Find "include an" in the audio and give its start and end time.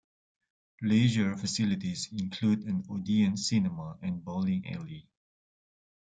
2.11-2.83